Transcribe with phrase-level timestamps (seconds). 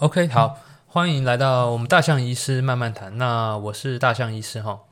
[0.00, 3.18] OK，好，欢迎来到我们大象医师慢慢谈。
[3.18, 4.82] 那我是大象医师哈。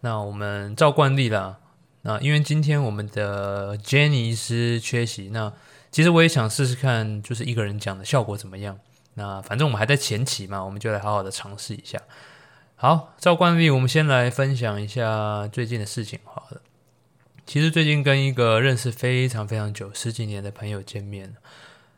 [0.00, 1.58] 那我们照惯例啦，
[2.02, 5.52] 那因为今天我们的 Jenny 医师缺席，那
[5.92, 8.76] 其实我也想试试看，就是一个人讲的效果怎么样。
[9.14, 12.00] 那反正我们还在前期嘛，我们就来好好的尝试一下。
[12.74, 16.18] 好，照惯例，我们先来分享一下最近的事情。
[16.24, 16.60] 好了，
[17.46, 21.36] 其实最近跟一个认识非常非常久、十几年的朋友见面，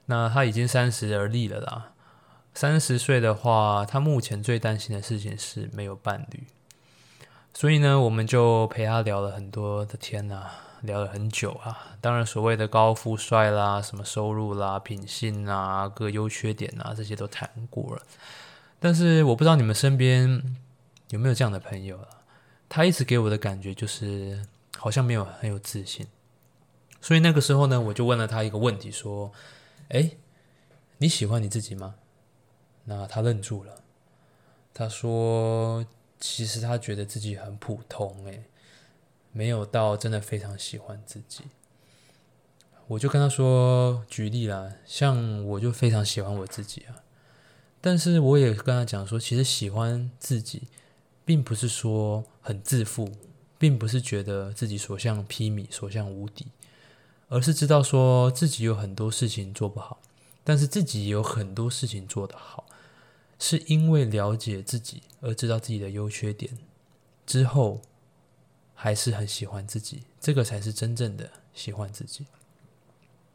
[0.05, 1.92] 那他已经三十而立了啦。
[2.55, 6.45] 三十岁的话，他目前最担心的事情是没有伴侣。
[7.55, 10.47] 所以呢，我们就陪他聊了很多的天呐，
[10.83, 11.97] 聊了很久啊。
[12.01, 18.03] 当然，所谓的高富帅啦、什么收入啦、品性啊、各优缺点啊，这些都谈过了。
[18.81, 20.43] 但是，我不知道你们身边
[21.11, 22.09] 有没有这样的朋友啊？
[22.69, 24.45] 他一直给我的感觉就是
[24.77, 26.07] 好像没有很有自信。
[27.01, 29.31] 所以那个时候呢，我就问了他一个问题，说
[29.91, 30.13] ：“哎，
[30.99, 31.97] 你喜欢你自己吗？”
[32.85, 33.83] 那他愣住了，
[34.73, 35.85] 他说。
[36.25, 38.45] 其实他觉得自己很普通，诶，
[39.33, 41.43] 没有到真的非常喜欢自己。
[42.87, 47.03] 我就跟他说，举例啦，像我就非常喜欢我自己啊，
[47.81, 50.69] 但是我也跟他讲说，其实喜欢自己，
[51.25, 53.11] 并不是说很自负，
[53.59, 56.47] 并不是觉得自己所向披靡、所向无敌，
[57.27, 60.01] 而是知道说自己有很多事情做不好，
[60.45, 62.65] 但是自己有很多事情做得好。
[63.43, 66.57] 是因为了解自己而知道自己的优缺点
[67.27, 67.83] 之后，
[68.73, 72.25] 还是很喜欢自己，这个才是真正的喜欢自己。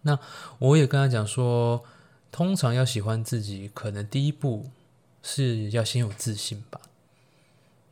[0.03, 0.17] 那
[0.59, 1.83] 我也跟他讲说，
[2.31, 4.69] 通常要喜欢自己，可能第一步
[5.21, 6.79] 是要先有自信吧。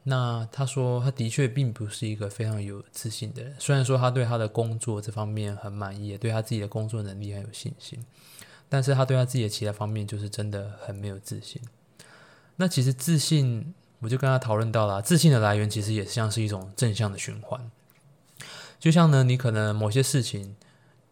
[0.04, 8.06] 那他说，他的确并不是一个非常有自信的人，虽然说他对他的工作这方面很满意，对他自己的工作能力很有信心，
[8.70, 11.62] 但是他对他自己的其他方面就是真的很没有自信。
[12.58, 17.70] 那其实自信，我就跟他讨论到了，自信的来源其实也像是一种正向的循环。
[18.80, 20.56] 就像呢，你可能某些事情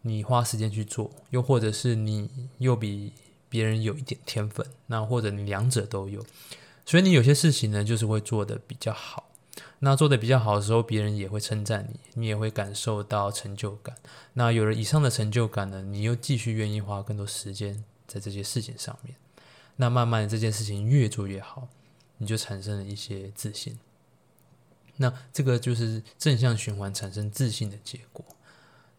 [0.02, 3.12] 你花时间去做，又或者是你又比
[3.48, 6.24] 别人有一点天分，那或者你两者都有，
[6.86, 9.30] 所以你有些事情呢，就是会做的比较好。
[9.80, 13.94] 那做的比较好的时候，别人也会称赞你，你也会感受到成就感。
[14.32, 19.14] 那有了以上的成就感呢，你又继续愿意花更多时间在这些事情上面。
[19.76, 21.68] 那慢慢的这件事情越做越好，
[22.18, 23.78] 你就产生了一些自信。
[24.96, 28.24] 那这个就是正向循环产生自信的结果。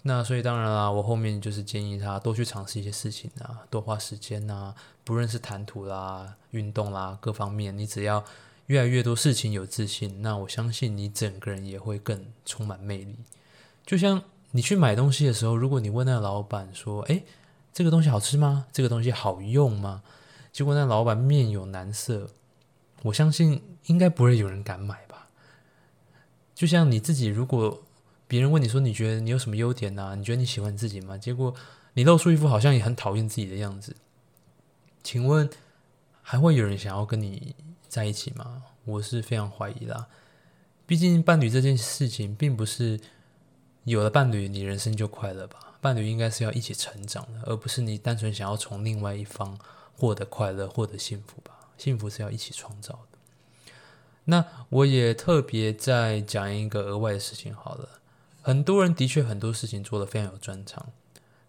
[0.02, 8.24] 那所以当然啦，我后面就是建议他多去尝试一些事情啊，多花时间啊，不论是谈吐啦、运动啦各方面，你只要
[8.68, 13.16] 越来越多事情有自信，那我相信你整个人也会更充满魅力。
[13.86, 14.22] 就像
[14.52, 17.24] 你去买东西的时候，如果你问那个老板说：“诶，
[17.74, 18.68] 这个东西好吃吗？
[18.72, 20.04] 这个东西好用吗？”
[20.56, 22.30] 结果那老板面有难色，
[23.04, 25.28] 我相信应该不会有人敢买吧。
[26.54, 27.84] 就像你自己，如果
[28.26, 30.16] 别人问你说你觉得你有什么优点呢？
[30.16, 31.18] 你觉得你喜欢自己吗？
[31.18, 31.54] 结果
[31.96, 33.98] 你露出一副好像也很讨厌自己的样子，
[35.04, 35.50] 请问
[36.22, 37.54] 还会有人想要跟你
[37.90, 38.64] 在一起吗？
[38.86, 40.06] 我是非常怀疑的。
[40.86, 42.98] 毕竟伴侣这件事情，并不是
[43.84, 45.60] 有了伴侣你人生就快乐吧？
[45.82, 49.60] 伴侣应该是要一起成长的，而不是你单纯想要从另外一方。
[49.98, 51.72] 获得快乐，获得幸福吧。
[51.78, 53.18] 幸福是要一起创造的。
[54.26, 57.90] 那我也特别再讲一个额外的事情好了。
[58.42, 60.88] 很多人的确很多事情做得非常有专长，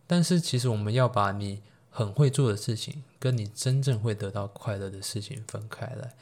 [0.06, 6.14] 但是其实我们要把你很会做的事情，跟你真正会得到快乐的事情分开来。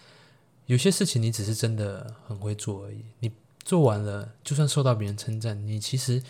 [0.67, 3.33] 有些事情你只是真的很会做而已，你
[3.65, 6.23] 做完了，就算受到别人称赞，你其实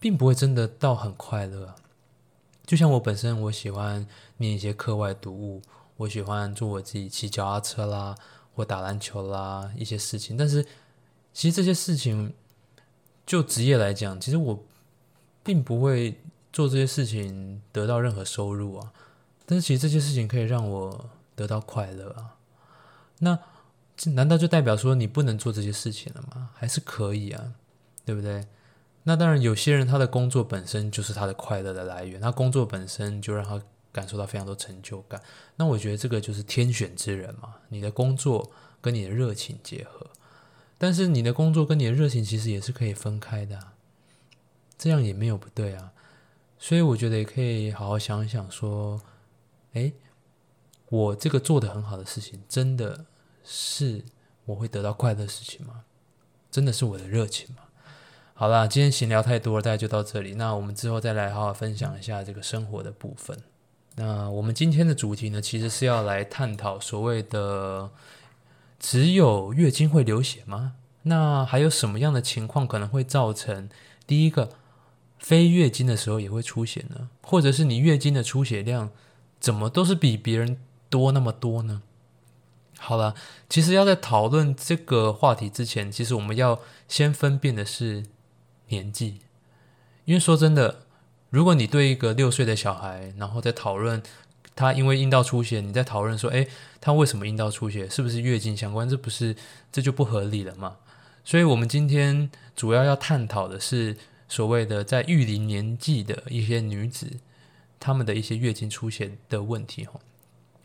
[0.00, 1.74] 并不会真的到很快乐。
[2.68, 4.06] 就像我本身，我喜欢
[4.36, 5.62] 念一些课外读物，
[5.96, 8.14] 我喜欢做我自己骑脚踏车啦，
[8.54, 10.36] 或打篮球啦一些事情。
[10.36, 10.62] 但是，
[11.32, 12.34] 其实这些事情
[13.24, 14.62] 就职业来讲，其实我
[15.42, 16.20] 并不会
[16.52, 18.92] 做这些事情得到任何收入啊。
[19.46, 22.36] 但是，其实这些事情可以让我得到快乐啊。
[23.20, 23.38] 那
[23.96, 26.50] 这难道就代表说你不能做这些事情了吗？
[26.52, 27.54] 还是可以啊，
[28.04, 28.46] 对不对？
[29.08, 33.58] 那当然，有些人他的工作本身就是他的快乐的来源，他工作本身就让他
[33.90, 35.18] 感受到非常多成就感。
[35.56, 38.52] 那我觉得这个就是天选之人嘛，你的工作
[38.82, 40.10] 跟你的热情结合。
[40.76, 43.58] 但是你的工作跟你的热情其实也是可以分开的，
[44.76, 45.90] 这样也没有不对啊。
[46.58, 49.00] 所以我觉得也可以好好想想，说，
[49.72, 49.90] 哎，
[50.90, 53.06] 我这个做的很好的事情，真的
[53.42, 54.04] 是
[54.44, 55.84] 我会得到快乐的事情吗？
[56.50, 57.62] 真的是我的热情吗？
[58.40, 60.34] 好啦，今天闲聊太多了，大家就到这里。
[60.34, 63.36] 那我们之后再来好好分享一下这个生活的部分。
[63.96, 67.90] 那我们今天的主题呢，其实是要来探讨所谓的
[68.78, 70.74] 只有月经会流血吗？
[71.02, 73.68] 那还有什么样的情况可能会造成
[74.06, 74.50] 第一个
[75.18, 77.08] 非月经的时候也会出血呢？
[77.22, 78.90] 或者是你月经的出血量
[79.40, 80.58] 怎么都是比别人
[80.88, 81.82] 多那么多呢？
[82.78, 83.16] 好了，
[83.48, 88.04] 其实要在讨论这个话题之前，其实我们要先分辨的是
[88.68, 89.20] 年纪，
[90.04, 90.82] 因为说真的。
[91.30, 94.02] 如果你对一个六岁的小孩，然后在讨论
[94.56, 96.48] 他因为阴道出血，你在讨论说，诶，
[96.80, 98.88] 他为什么阴道出血，是不是月经相关？
[98.88, 99.36] 这不是
[99.70, 100.78] 这就不合理了嘛？
[101.22, 103.94] 所以，我们今天主要要探讨的是
[104.26, 107.18] 所谓的在育龄年纪的一些女子，
[107.78, 109.84] 她们的一些月经出血的问题。
[109.84, 110.00] 哈，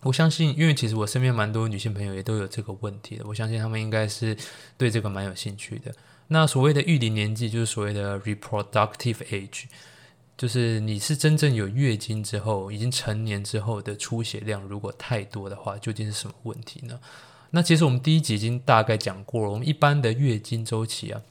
[0.03, 4.37] 我相信，因为其实我身边蛮多女性朋友也都有这个问题的，我相信她们应该是
[4.77, 5.93] 对这个蛮有兴趣的。
[6.27, 9.63] 那所谓的育龄年纪，就是所谓的 reproductive age。
[10.35, 16.99] 就是你是真正有月经之后，已经成年之后的出血量，如果太多的话，究竟是什么问题呢？
[17.51, 21.21] 那其实我们第一集已经大概讲过了，我们一般的月经周期啊，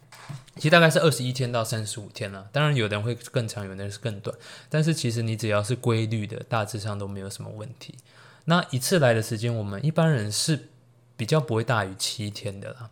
[0.55, 2.49] 其实大概是二十一天到三十五天了。
[2.53, 4.35] 当然，有的人会更长，有的人是更短。
[4.69, 7.97] 但是其实你只要是规律的，大致上都没有什么问题。
[8.45, 10.69] 那一次来的时间，我们一般人是
[11.17, 12.91] 比较不会大于七天的啦。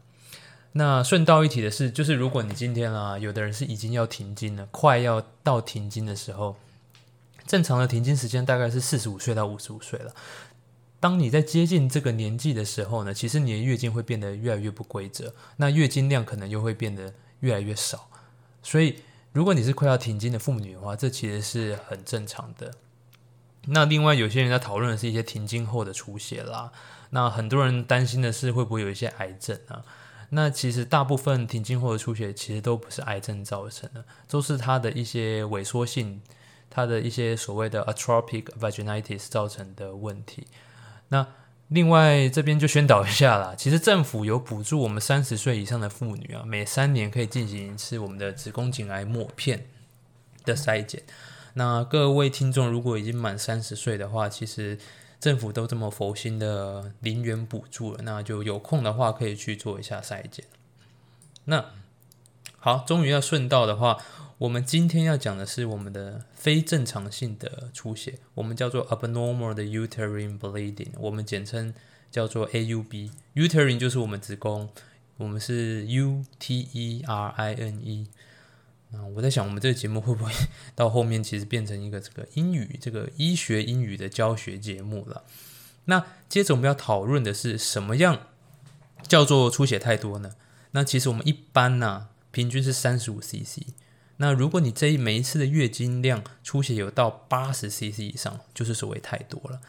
[0.73, 6.55] 那顺道一提的是，就是如果你今天啊，有的人是已经要停经了，快要到停经的时候，
[7.47, 10.14] 正常的停经时间大概是四十五岁到五十五岁了。
[11.00, 18.08] 当你在接近这个年纪的时候呢，其实你的月经会变得越来越不规则，那月经量可能又会变得越来越少。
[18.62, 18.96] 所以，
[19.32, 22.73] 如果你是快要停经的妇女的话，这其实是很正常的。
[23.66, 26.72] 那另外，有些人在讨论的是一些停经后的出血啦。
[27.10, 29.82] 那很多人担心的是会不会有一些癌症啊？
[30.30, 36.22] 那其实大部分停经后的出血其实都不是癌症造成的，都是它的一些萎缩性，
[36.70, 40.46] 它的一些所谓的 atrophic vaginitis 造成的问题。
[41.08, 41.26] 那
[41.66, 49.66] 另外这边就宣导一下啦，其实政府有补助我们三十岁以上的妇女啊，每三年可以进行一次我们的子宫颈癌抹片
[50.44, 51.02] 的筛检。
[51.60, 54.78] 那各位听众如果已经满三十岁的话，其实。
[55.20, 60.46] 政府都这么佛心的零元补助了，那就有空的话可以去做一下筛检。
[61.44, 61.62] 那
[62.58, 63.98] 好，终于要顺道的话，
[64.38, 71.74] 我们今天要讲的是我们的非正常性的出血，我们叫做 abnormal 的 uterine bleeding，我们简称
[72.10, 73.10] 叫做 AUB。
[73.34, 74.70] uterine 就是我们子宫，
[75.18, 78.06] 我们是 U T E R I N E。
[78.92, 80.32] 啊，我在想，我们这个节目会不会
[80.75, 85.22] 到后面其实变成一个这个英语、这个医学英语的教学节目了？
[85.84, 88.26] 那接着我们要讨论的是什么样
[89.06, 90.32] 叫做出血太多呢？
[90.72, 93.62] 那其实我们一般呢，平均是三十五 CC。
[94.16, 99.60] 那如果你这一每一次的月经量出血有到八十 CC 以上，就是所谓太多了。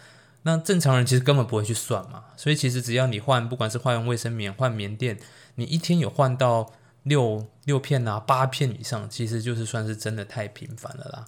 [0.41, 2.25] 那正常人其实根本不会去算嘛。
[2.35, 5.19] 所以其实只要你换，不管是换卫生棉、换棉垫，
[5.56, 6.74] 你一天有换到。
[7.03, 11.27] 六六片啊，八片以上，其实就是算是真的太频繁了啦。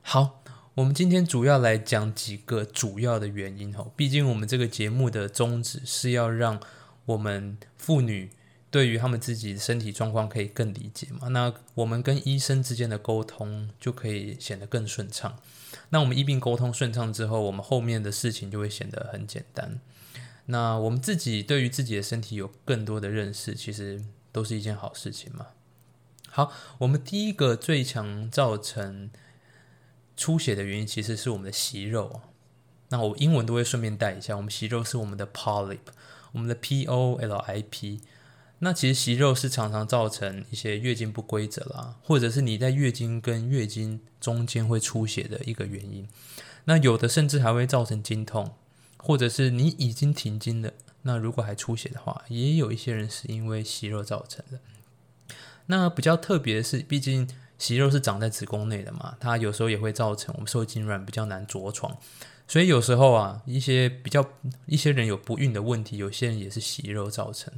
[0.00, 0.42] 好，
[0.74, 3.90] 我们今天主要来讲几个主要的原因哦。
[3.96, 6.60] 毕竟我们这个节目的宗旨是要让
[7.06, 8.30] 我们妇女
[8.70, 11.28] 对于他们自己的身体状况可以更理解嘛。
[11.28, 15.36] 那我们跟医生之间的沟通就可以显得更顺畅。
[15.88, 19.80] 那我们医病沟通顺畅之后，我们后面的事情就会显得很简单。
[20.46, 24.04] 那我们自己对于自己的身体有更多的认识，其实。
[24.34, 25.46] 都是一件好事情嘛。
[26.28, 29.08] 好，我们第一个最强造成
[30.16, 32.20] 出血的原因，其实是我们的息肉
[32.88, 35.78] 那我英文都会顺便带一下，我们息肉是我们的 polyp，
[36.32, 38.00] 我们的 P O L I P。
[38.58, 46.08] 那其实息肉是常常造成一些月经不规则啦，或者是你在月经跟月经中间会出血的一个原因。
[46.64, 48.54] 那有的甚至还会造成经痛，
[48.96, 50.72] 或者是你已经停经了。
[51.06, 54.58] 那如果还出血的话，也有一些人是因为息肉造成的。
[55.66, 61.96] 那比较特别的是，毕竟息肉是长在子宫内的嘛，它有时候也会造成我们受精卵比较难着床，
[62.48, 64.24] 所以有时候啊，一些比较
[64.66, 67.52] 一些人有不孕的问题，有些人也是息肉造成。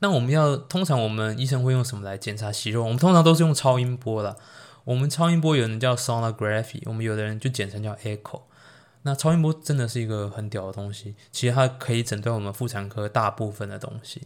[0.00, 2.82] 那我们要通常我们医生会用什么来检查息肉？
[2.82, 4.36] 我们通常都是用超音波了。
[4.84, 8.42] 我们超音波有人叫 sonography，我们有的人就简称叫 echo。
[9.06, 14.22] 那超音波真的是一个很屌的东西，其实它可以诊断我们妇产科大部分的东西。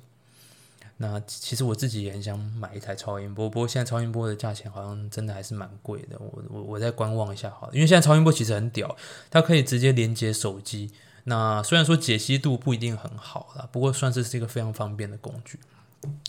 [0.97, 6.17] 那其实我自己也很想买一台超音波，不过现在超音波的价钱好像真的还是蛮贵的。
[6.19, 8.97] 我我我再观望一下好了，因为现在超音波其实很屌，
[9.31, 10.91] 它可以直接连接手机。
[11.25, 15.61] 那虽然说解析度不一定很好啦，不过算是是一个非常方便的工具。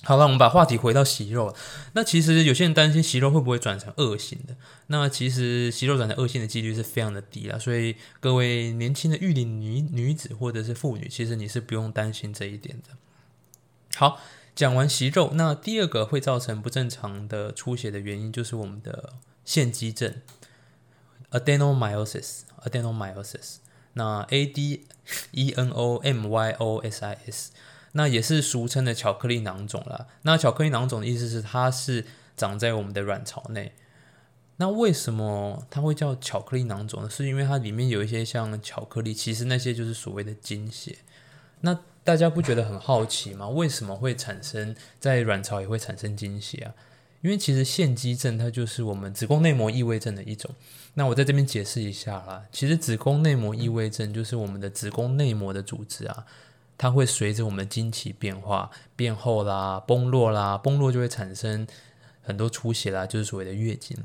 [0.03, 1.55] 好了，我们把话题回到息肉。
[1.93, 4.57] 那其实有些人担心息肉会不会转成恶性的？
[4.87, 7.57] 那其实息肉转成恶性的几率是非常的低啦。
[7.57, 12.89] 所以各位年轻的育龄女女子或者是妇女，其实你是不用担心这一点的。
[13.95, 14.19] 好，
[14.53, 19.13] 讲完息肉，那第二个会造成不正常的出血的原因就是我们的
[19.45, 20.15] 腺肌症
[21.31, 23.55] （adenomyosis），adenomyosis。
[23.93, 24.85] 那 A D
[25.31, 27.51] E N O M Y O S I S。
[27.93, 30.07] 那也是俗称的巧克力囊肿啦。
[30.21, 32.05] 那巧克力囊肿的意思是它是
[32.37, 33.73] 长在我们的卵巢内。
[34.57, 37.09] 那为什么它会叫巧克力囊肿呢？
[37.09, 40.97] 是因为它里面有一些像巧克力，其实那些就是所谓的精血。
[41.61, 43.47] 那大家不觉得很好奇吗？
[43.49, 46.73] 为什么会产生在卵巢也会产生精血啊？
[47.21, 50.49] 因为其实腺肌症它就是我们子宫内膜异位症的一种。
[50.93, 56.25] 那我在这边解释一下啦，其实子宫内膜异位症就是我们的子宫内膜的组织啊。
[56.81, 61.67] 它会随着我们的经期变化变厚啦、崩落啦，崩落就会产生
[62.23, 63.95] 很多出血啦，就是所谓的月经。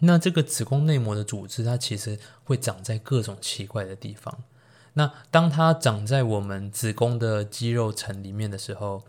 [0.00, 4.42] 那这个子宫内膜的组织，它其实会长在各种奇怪的地方。
[4.94, 9.02] 那当它长在我们子宫的肌肉层里面的时候，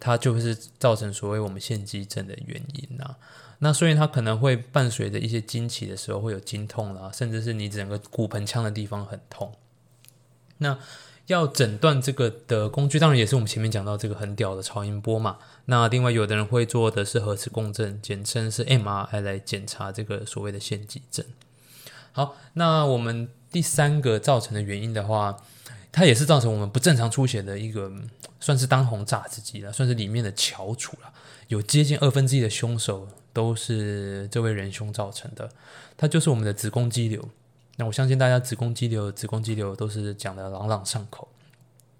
[0.00, 3.14] 它就是造成所谓我们腺肌症的原因呐。
[3.60, 9.54] 那所以它可能会伴随着一些经期的时候会有经痛啦，甚至是你整个骨盆腔的地方很痛。
[10.58, 10.76] 那
[11.26, 15.38] 要诊断这个的工具，当然也是我们前面讲到这个很屌的超音波嘛。
[15.66, 21.24] 那另外有的人会做的是核磁共振，简称是 MRI 来检查这个所谓的腺肌症。
[22.10, 25.36] 好，那我们第三个造成的原因的话，
[25.90, 27.90] 它也是造成我们不正常出血的一个，
[28.40, 31.12] 算是当红炸子鸡了，算是里面的翘楚了。
[31.48, 35.50] 有接近二分之一的凶手都是这位仁兄造成的，
[35.96, 37.28] 它就是我们的子宫肌瘤。
[37.76, 41.28] 那我相信大家子宫肌瘤、子宫肌瘤都是讲的朗朗上口。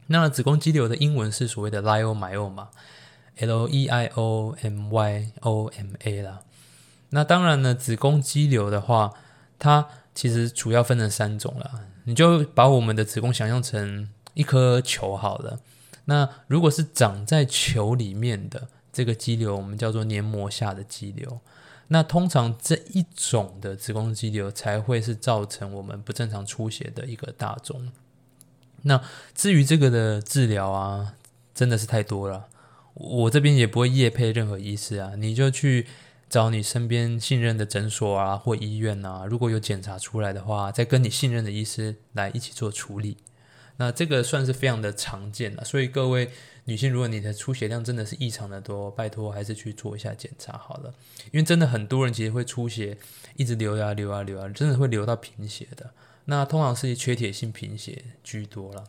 [0.08, 6.40] 那子宫肌瘤的英文是所谓的 leiomyoma，L E I O M Y O M A 啦。
[7.10, 9.12] 那当然呢，子宫肌瘤的话，
[9.58, 11.86] 它其实主要分成三种了。
[12.04, 15.60] 你就把我们的子宫想象成一颗球好了。
[16.06, 21.40] 那如果是长在球里面的这个肌瘤，我们叫做黏膜下的肌瘤。
[21.92, 27.92] 那通常这一种的子宫肌瘤才会是造成我们不正常出血的一个大宗。
[28.84, 28.98] 那
[29.34, 31.16] 至于这个的治疗啊，
[31.54, 32.48] 真的是太多了，
[32.94, 35.86] 我这边也不会夜配任何医师啊，你就去
[36.30, 43.18] 找你身边信任的诊所啊或医院啊，如果有检查出来的话，再跟你信任的医师来一起做处理。
[43.76, 46.30] 那这个算是非常的常见了，所以各位。
[46.64, 50.94] 女性，如果你的出血量真的是异常的多，拜托还是去做一下检查好了，
[51.32, 52.96] 因为真的很多人其实会出血，
[53.34, 55.90] 一直流啊流啊流啊，真的会流到贫血的。
[56.26, 58.84] 那通常是缺铁性贫血居多了。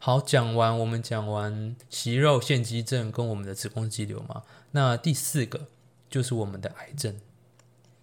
[0.00, 5.68] 好，讲完我们讲完息肉、腺肌症跟我们的子宫肌瘤嘛，那第四个
[6.10, 7.20] 就是我们的癌症。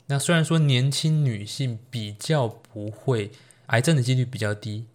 [0.05, 3.31] 那虽然说年轻女性比较不会，
[3.65, 4.85] 癌症的几率比较低。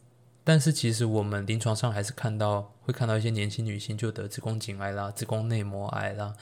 [0.43, 6.35] 但是其实我们临床上还是看到会看到一些年轻女性就得子宫颈癌啦、子宫内膜癌啦，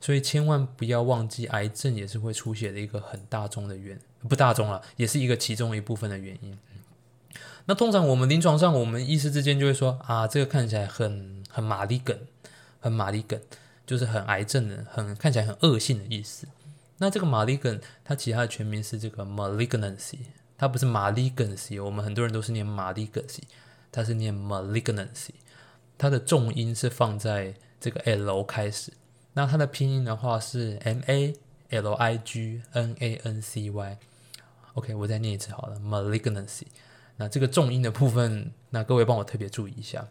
[0.00, 3.98] 所以千万不要忘记，癌症也是会出血的一个很大众的原
[4.28, 6.58] 不大众了，也是一个其中一部分的原因。
[7.64, 12.16] 那通常我们临床上，我们医师之间就会说啊，这个看起来很很玛丽梗，
[12.78, 13.40] 很玛丽梗，
[13.84, 16.46] 就是很癌症的，很看起来很恶性的意思。
[16.98, 20.18] 那这个玛丽梗，它其他的全名是这个 malignancy。
[20.58, 23.42] 它不是 malignancy，我们很多人都是念 malignancy，
[23.92, 25.30] 它是念 malignancy，
[25.98, 28.92] 它的重音是放在这个 l 开始。
[29.34, 31.34] 那它的拼音的话是 m a
[31.68, 33.98] l i g n a n c y。
[34.74, 36.64] OK，我再念一次好了，malignancy。
[37.16, 40.06] 那这个重音的部分，那各位帮我特别注意一下。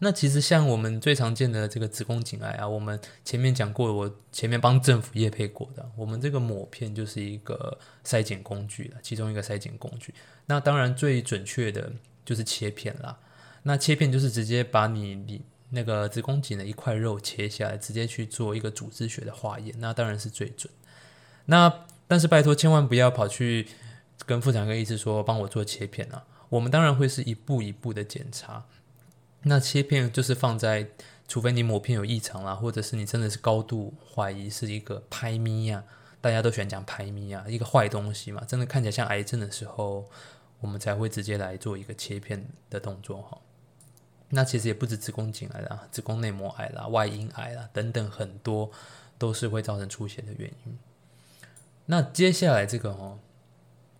[0.00, 10.14] 那其实像我们最常见的这个子宫颈癌啊，我们前面讲过，我前面帮政府业配过的，我们这个抹片就是一个筛检工具了，其中一个筛检工具。
[10.46, 11.92] 那当然最准确的
[12.24, 13.18] 就是切片啦。
[13.64, 20.72] 那切片就是直接把你你那个子宫颈的一块肉切下来，直接去做一个组织学的化验，那当然是最准。
[21.46, 23.66] 那但是拜托千万不要跑去
[24.24, 28.64] 跟妇产科医师说帮我做切片啊，我们当然会是一步一步的检查。
[29.42, 30.88] 那切片就是放在，
[31.28, 35.84] 除非你抹片有异常啦，或者是你真的是高度怀疑是一个拍咪呀，
[36.20, 40.10] 大家都喜欢讲拍咪呀，一个坏东西嘛，真的看起来像癌症的时候，
[40.60, 43.38] 我们才会直接来做一个切片的动作哈。
[44.30, 48.70] 那其实也不止子宫颈癌啦，子宫内膜癌啦、外阴癌啦等等，很多
[49.16, 50.78] 都是会造成出血的原因。
[51.86, 53.18] 那接下来这个哦，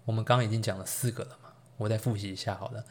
[0.05, 2.85] 我们刚刚已经讲了四个了嘛，我再复习一下好了，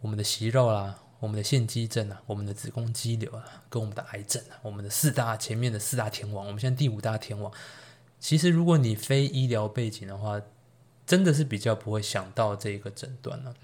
[0.00, 0.98] 我们的息肉啦。
[1.22, 7.52] 我们的腺肌症啊，我们的子宫肌瘤啊，跟我们的癌症啊，我们的四大前面的四大天王，我们现在第五大天王。
[8.18, 10.42] 其实，如果你非医疗背景的话，
[11.06, 13.54] 真的是比较不会想到这个诊断了。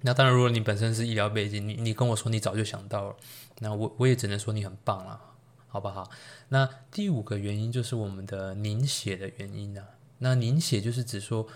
[0.00, 3.16] 那当然，如果你本身是医疗背景，你你跟我说你早就想到了，
[3.60, 5.20] 那我我也只能说你很棒了，
[5.68, 6.10] 好不好？
[6.48, 9.84] 那第五个原因就是我们的凝血的原因呢。
[10.18, 11.46] 那凝血就是指说。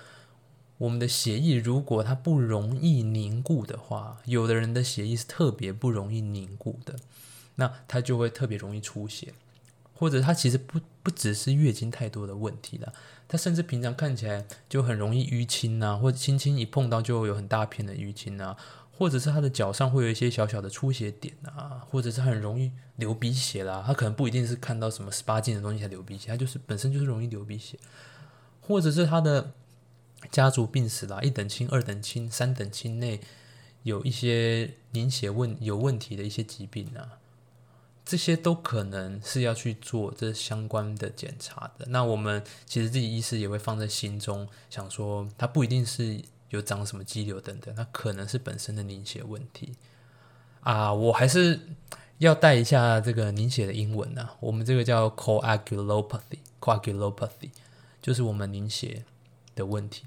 [0.79, 6.97] 我们的血液如果它不容易凝固的话，有的人的血液是特别不容易凝固的，
[7.55, 9.33] 那它就会特别容易出血，
[9.95, 12.93] 或者他其实不不只是月经太多的问题了，
[13.29, 18.57] 他甚至平常看起来就很容易淤青啊，或者轻轻一碰到就有很大片的淤青啊，
[18.91, 27.79] 或者是他的脚上会有一些小小的出血点啊，或者是很容易流鼻血啦，他可能不一定是看到什么十八禁的东西才流鼻血，他就是本身就是容易流鼻血，
[28.61, 29.53] 或者是他的。
[30.31, 33.21] 家族病史啦，一等亲、二等亲、三等亲内
[33.83, 37.19] 有一些凝血问有问题的一些疾病啊，
[38.05, 41.87] 这些都可能是要去做这相关的检查的。
[41.89, 49.73] 那我们其实自己医师也会放在心中，想说他不一定是有长什么肌瘤等等，他可能是本身的凝血问题
[50.61, 50.93] 啊。
[50.93, 51.59] 我还是
[52.19, 57.51] 要带一下这个凝血的英文啊，我们这个叫 coagulopathy，coagulopathy
[58.01, 59.05] 就是我们凝血
[59.55, 60.05] 的问题。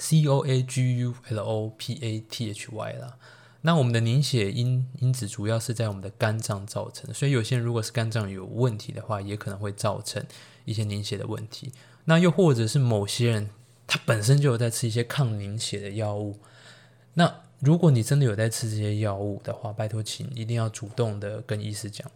[0.00, 3.18] C O A G U L O P A T H Y 啦，
[3.60, 10.24] 那我们的凝血因因子主要是在我们的肝脏造成，所以有些人如果是肝脏有问题的话，也可能会造成
[10.64, 11.72] 一些凝血的问题。
[12.06, 13.50] 那又或者是某些人
[13.86, 16.38] 他本身就有在吃一些抗凝血的药物，
[17.12, 22.10] 那如果你真的有在吃这些药物的话，拜托请一定要主动的跟医师讲。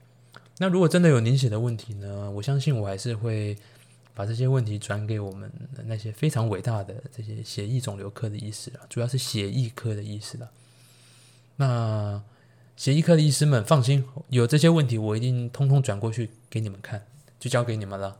[0.57, 3.55] 那如果真的有凝血的问题呢，我相信我还是会。
[4.14, 5.50] 把这些问题转给我们
[5.87, 10.50] 那些非常伟大的这些血液肿瘤科的医师啊，主要是血液科的医师了。
[11.56, 12.23] 那
[12.76, 17.04] 血液科的医师们放心，有这些问题我一定通通转过去给你们看，
[17.40, 18.18] 就交给你们了。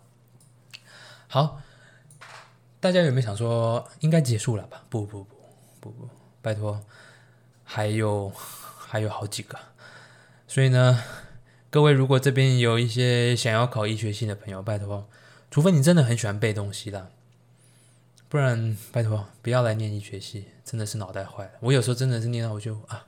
[1.29, 1.61] 好，
[2.81, 4.85] 大家有没有想说应该结束了吧？
[4.89, 5.37] 不不不
[5.81, 6.09] 不不，
[6.43, 6.85] 拜托，
[7.63, 8.33] 还有
[8.77, 9.59] 还有好几个。
[10.47, 11.03] 所以呢，
[11.71, 15.09] 各位如果这边有一些想要考医学系的朋友，拜托。
[15.55, 17.07] 除非你真的很喜欢背东西啦，
[18.29, 21.53] 不然拜托不要来念医学系，真的是脑袋坏了。
[21.61, 23.07] 我有时候真的是念到我就啊，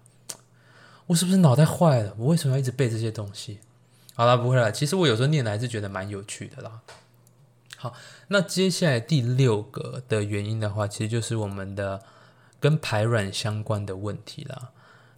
[1.07, 2.15] 我是不是脑袋坏了？
[2.17, 3.59] 我为什么要一直背这些东西？
[4.15, 4.71] 好了，不会了。
[4.71, 6.83] 其实我有时候念的还是觉得蛮有趣的啦。
[7.79, 7.93] 好，
[8.29, 12.05] 那接下来第六个的原因的话，其实就是我们的
[12.61, 14.71] 跟排卵相关的问题啦。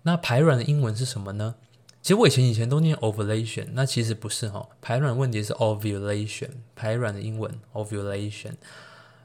[0.05, 1.57] 那排卵的英文是什么呢？
[2.01, 8.55] 其实我以前以前都念 ovulation，那其实不是哈，排卵问题是 ovulation，排卵的英文 ovulation，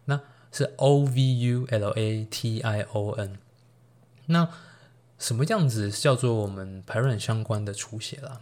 [0.05, 0.19] 那
[0.51, 3.37] 是 o v u l a t i o n。
[4.25, 4.49] 那
[5.17, 8.41] 什么样子叫做我们排卵相关的出血啦？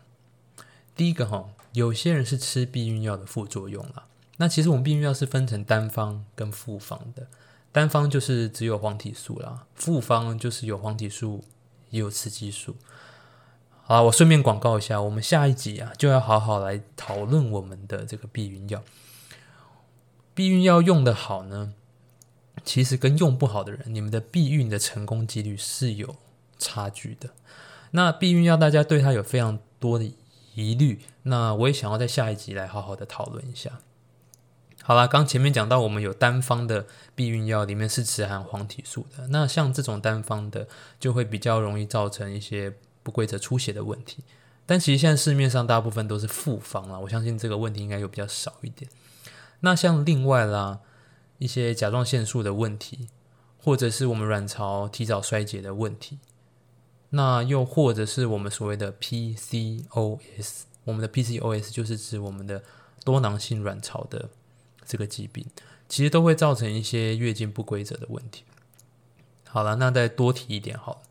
[0.96, 4.06] 第一个哈，有些人是吃避孕药的副作用啦。
[4.38, 7.28] 那其实我们避孕药是分成单方跟复方的，
[7.72, 11.44] 单方就是只有黄体素啦，复方就是有黄体素
[11.92, 12.76] 也有雌激素。
[13.92, 18.82] 好，我顺便广告一下，我们下一集啊就要好好来讨论我们的这个避孕药。
[20.34, 21.74] 避孕药用的好呢，
[22.64, 26.16] 其实跟用不好的人，你们的避孕的成功几率是有
[26.58, 27.32] 差距的。
[27.92, 30.10] 那避孕药大家对它有非常多的
[30.56, 33.80] 疑虑，那我也想要在下一集来好好的讨论一下。
[34.84, 42.76] 好啦，刚前面讲到我们有单方的避孕药，里面是只含黄体素的，那像这种单方的就会比较容易造成一些。
[43.04, 44.24] 不规则出血的问题，
[44.66, 48.90] 但其实现在市面上大部分都是复方了，我相信这个问题应该有比较少一点。
[49.62, 50.80] 那像另外啦
[51.38, 53.10] 一些甲状腺素的问题，
[53.58, 56.20] 或者是我们卵巢提早衰竭的问题，
[57.10, 62.64] 那又或者是我们所谓的 PCOS，我们的 PCOS 就是指我们的
[63.04, 64.30] 多囊性卵巢的
[64.86, 65.46] 这个疾病，
[65.90, 68.44] 其实都会造成一些月经不规则的问题。
[69.48, 71.02] 好了，那再多提一点好了。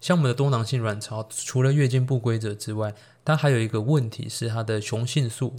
[0.00, 5.56] 像我们的多囊性卵巢，除了月经不规则之外，它还有一个问题是它的雄性素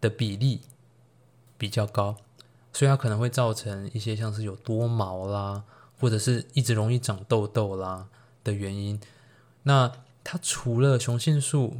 [0.00, 0.62] 的比例
[1.56, 2.16] 比较高，
[2.72, 5.62] 所以它可能会造成一些像是有多毛啦，
[6.00, 8.08] 或者是一直容易长痘痘啦
[8.42, 9.00] 的原因。
[9.62, 9.92] 那
[10.24, 11.76] 它除了雄性素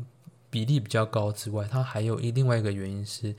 [0.51, 3.35] 比例比较高之外，它还有一另外一个原因是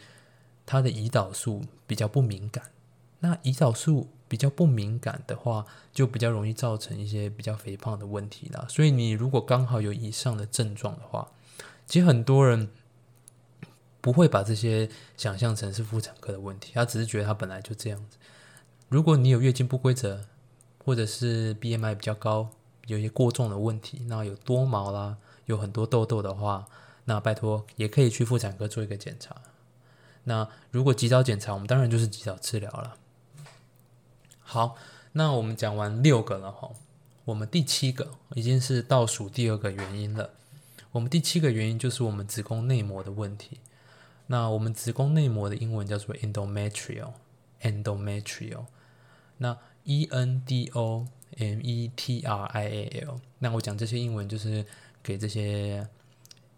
[0.66, 2.66] 它的胰岛素比较不敏感。
[3.20, 8.66] 那胰岛素比较不敏感的话，就比较容易造成一些比较肥胖的问题啦。
[8.70, 11.32] 所以你如果刚好有以上的症状的话，
[11.86, 12.70] 其实很多人
[14.02, 18.18] 不会把这些想象成是妇产科的问题，他只是觉得他本来就这样子。
[18.90, 20.26] 如果你有月经不规则，
[20.84, 22.50] 或者是 BMI 比较高，
[22.88, 26.68] 有一些过重的问题，那有多毛啦，有很多痘痘的话，
[27.06, 29.36] 那拜托也可以去妇产科做一个检查。
[30.26, 32.98] 那如果及早检查，我们当然就是及早治疗了。
[34.48, 34.76] 好，
[35.14, 36.70] 那我们讲完六个了哈，
[37.26, 40.30] 我们第七个已经是倒数第二个原因了。
[40.92, 43.58] 我们第七个原因就是我们子宫内膜的问题。
[44.28, 48.66] 那我们子宫内膜的英文叫做 endometrial，endometrial。
[49.40, 53.20] 那 e n d o m e t r i a l。
[53.40, 54.64] 那我讲这些英文就是
[55.02, 55.88] 给这些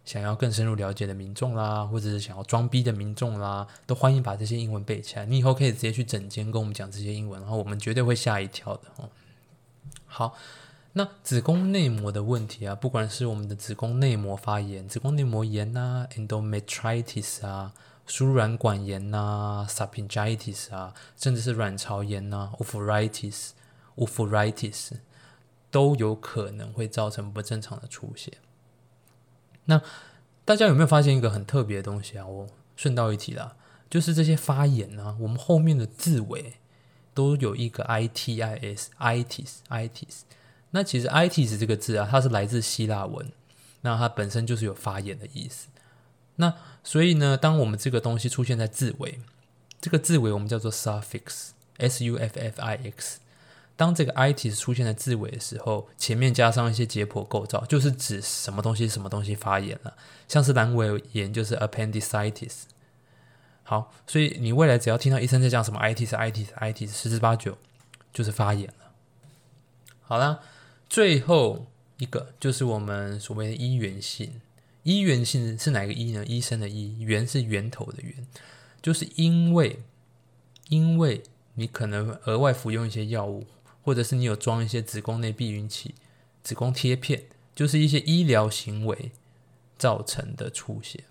[0.07, 5.25] 想要更深入了解的民众啦，或者是想要装逼的民众啦，都欢迎把这些英文背起来。
[5.27, 9.09] 你以后可以直接去诊间跟我们讲这些英文，然后我们绝对会吓一跳的哦。
[10.07, 10.35] 好。
[10.93, 17.71] 那子宫内膜的问题啊，不管是我们的子宫内膜发炎、子宫内膜炎呐、endometritis 啊、
[18.07, 23.49] 输卵管炎呐、sapingitis 啊，甚至是卵巢炎呐、oophorytis、
[23.97, 24.93] oophorytis，
[25.69, 28.33] 都有可能会造成不正常的出血。
[29.67, 29.81] 那
[30.43, 32.25] 大家有没有发现一个很特别的东西啊？
[32.25, 33.55] 我顺道一提啦，
[33.89, 36.55] 就是这些发炎啊，我们后面的字尾
[37.13, 40.21] 都有一个 itis，itis，itis。
[40.71, 43.31] 那其实 itis 这个字啊，它是来自希腊文，
[43.81, 45.67] 那它本身就是有发炎的意思。
[46.35, 46.53] 那
[46.83, 49.19] 所以呢，当我们这个东西出现在字尾，
[49.79, 53.19] 这个字尾我们叫做 suffix，s u f f i x。
[53.77, 59.95] 当这个 it 出现在字尾的时候，前面加上一些解剖构造，就是指什么东西什么东西发炎了，
[60.27, 62.63] 像是阑尾炎就是 appendicitis。
[63.63, 67.57] 好，所以你未来只要听到医生在讲什么 itis itis itis，十之八九
[68.11, 68.91] 就是发炎了。
[70.01, 70.41] 好啦。
[70.89, 71.65] 最后
[71.97, 74.39] 一个就是我们所谓的医源性，
[74.83, 76.25] 医源性是哪个医呢？
[76.25, 78.25] 医生的医，源是源头的源，
[78.81, 79.81] 就是因为
[80.69, 81.23] 因为
[81.55, 83.45] 你可能额外服用一些药物，
[83.87, 85.95] 或者是你有装一些子宫内避孕器、
[86.43, 87.23] 子宫贴片，
[87.55, 89.13] 就是一些医疗行为
[89.77, 91.05] 造成的出血。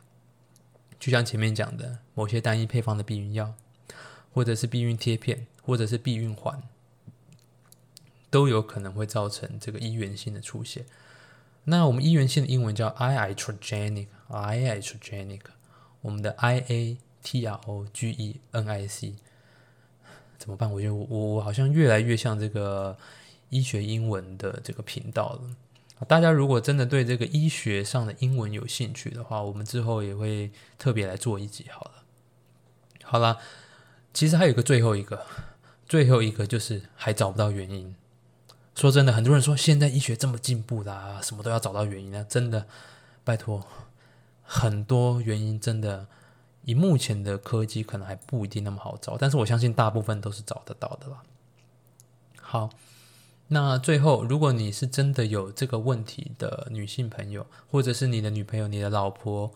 [1.00, 3.54] 就像前面讲的，某些单一配方的避孕药，
[4.30, 6.62] 或者是避孕贴片，或者是避孕环。
[8.28, 10.84] 都有可能会造成这个医源性的出血。
[11.64, 15.40] 那我们医源性的英文叫 iatrogenic，iatrogenic，
[16.02, 19.14] 我们的 i a t r o g e n i c，
[20.38, 20.70] 怎么办？
[20.72, 22.96] 我觉得我我好像越来越像这个
[23.50, 25.40] 医学英文的这个频道了。
[26.06, 31.64] 大家如果真的对这个医学上的英文有兴趣的话，我们之后也会特别来做一集。
[31.70, 31.92] 好了，
[33.02, 33.38] 好了，
[34.12, 35.24] 其实还有个最后一个，
[35.88, 37.94] 最后一个就是还找不到原因。
[38.74, 42.22] 说真的，很多人说现在医学这么进步啦，什么都要找到原因啊！
[42.28, 42.66] 真的，
[43.24, 43.66] 拜托，
[44.42, 46.06] 很多原因真的
[46.66, 51.22] 以目前的科技可能还不一定那么好找，但是我相信大部分都是找得到的啦。
[52.38, 52.68] 好，
[53.48, 59.50] 那最后，如果你是真的有这个问题的女性朋友，或者是你的女朋友、你的老婆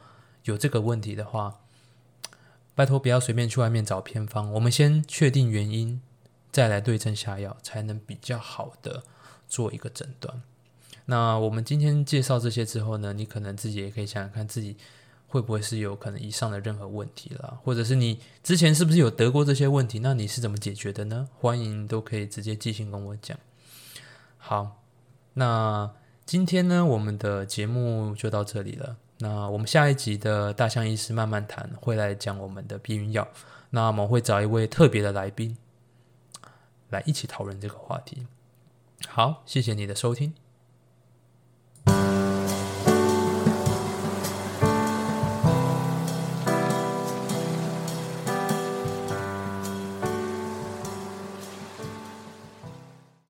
[0.44, 1.60] 有这个问题的话，
[2.74, 6.00] 拜托不要随便去外面找偏方，我们先确定原因。
[6.52, 9.04] 再来对症下药，才能比较好的
[9.48, 10.42] 做一个诊断。
[11.04, 14.76] 那我们今天介绍这些之后呢，你可能自己也可以想想看，自己
[15.30, 20.00] 会不会是有可能以上的任何问题了，或者是你之前是不是有得过这些问题？
[20.00, 21.28] 那你是怎么解决的呢？
[21.38, 23.38] 欢迎都可以直接寄信跟我讲。
[24.38, 24.82] 好，
[25.34, 25.88] 那
[26.26, 28.96] 今天呢，我们的节目就到这里了。
[29.18, 33.28] 那我们下一集的大象医师慢慢谈，会来讲我们的避孕药。
[33.70, 35.56] 那我们会找一位特别的来宾。
[36.88, 38.26] 来一起讨论这个话题。
[39.06, 40.34] 好，谢谢你的收听。